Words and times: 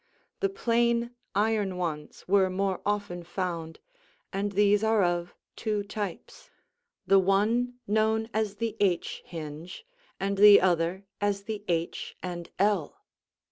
The 0.39 0.49
plain 0.49 1.11
iron 1.35 1.77
ones 1.77 2.25
were 2.27 2.49
more 2.49 2.81
often 2.87 3.21
found, 3.21 3.79
and 4.33 4.53
these 4.53 4.83
are 4.83 5.03
of 5.03 5.35
two 5.55 5.83
types, 5.83 6.49
the 7.05 7.19
one 7.19 7.75
known 7.85 8.27
as 8.33 8.55
the 8.55 8.75
H 8.79 9.21
hinge 9.25 9.85
and 10.19 10.39
the 10.39 10.59
other 10.59 11.05
as 11.21 11.43
the 11.43 11.63
H 11.67 12.17
and 12.23 12.49
L. 12.57 13.03